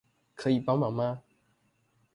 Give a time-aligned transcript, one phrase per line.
[0.33, 1.21] 可以幫忙嗎